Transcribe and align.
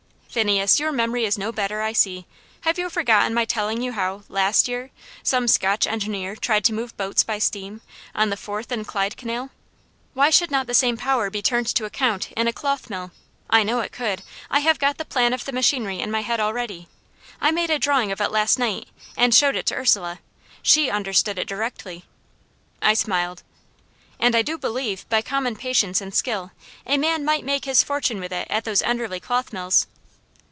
"Phineas, 0.33 0.79
your 0.79 0.93
memory 0.93 1.25
is 1.25 1.37
no 1.37 1.51
better, 1.51 1.81
I 1.81 1.91
see. 1.91 2.25
Have 2.61 2.79
you 2.79 2.89
forgotten 2.89 3.33
my 3.33 3.43
telling 3.43 3.81
you 3.81 3.91
how, 3.91 4.23
last 4.29 4.65
year, 4.69 4.89
some 5.21 5.45
Scotch 5.45 5.85
engineer 5.85 6.37
tried 6.37 6.63
to 6.63 6.73
move 6.73 6.95
boats 6.95 7.21
by 7.21 7.37
steam, 7.37 7.81
on 8.15 8.29
the 8.29 8.37
Forth 8.37 8.71
and 8.71 8.87
Clyde 8.87 9.17
canal? 9.17 9.49
Why 10.13 10.29
should 10.29 10.49
not 10.49 10.67
the 10.67 10.73
same 10.73 10.95
power 10.95 11.29
be 11.29 11.41
turned 11.41 11.67
to 11.75 11.83
account 11.83 12.31
in 12.31 12.47
a 12.47 12.53
cloth 12.53 12.89
mill? 12.89 13.11
I 13.49 13.63
know 13.63 13.81
it 13.81 13.91
could 13.91 14.23
I 14.49 14.61
have 14.61 14.79
got 14.79 14.97
the 14.97 15.03
plan 15.03 15.33
of 15.33 15.43
the 15.43 15.51
machinery 15.51 15.99
in 15.99 16.09
my 16.09 16.21
head 16.21 16.39
already. 16.39 16.87
I 17.41 17.51
made 17.51 17.69
a 17.69 17.77
drawing 17.77 18.09
of 18.13 18.21
it 18.21 18.31
last 18.31 18.57
night, 18.57 18.87
and 19.17 19.35
showed 19.35 19.57
it 19.57 19.65
to 19.65 19.75
Ursula; 19.75 20.19
SHE 20.61 20.89
understood 20.91 21.39
it 21.39 21.47
directly." 21.49 22.05
I 22.81 22.93
smiled. 22.93 23.43
"And 24.17 24.33
I 24.33 24.43
do 24.43 24.57
believe, 24.57 25.03
by 25.09 25.21
common 25.23 25.57
patience 25.57 25.99
and 25.99 26.15
skill, 26.15 26.51
a 26.85 26.95
man 26.97 27.25
might 27.25 27.43
make 27.43 27.65
his 27.65 27.83
fortune 27.83 28.21
with 28.21 28.31
it 28.31 28.47
at 28.49 28.63
those 28.63 28.81
Enderley 28.83 29.19
cloth 29.19 29.51
mills." 29.51 29.87